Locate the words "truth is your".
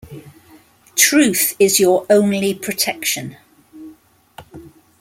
0.95-2.07